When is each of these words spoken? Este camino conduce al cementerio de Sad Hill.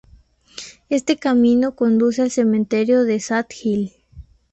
Este 0.89 1.15
camino 1.15 1.75
conduce 1.75 2.23
al 2.23 2.31
cementerio 2.31 3.03
de 3.03 3.19
Sad 3.19 3.45
Hill. 3.63 3.93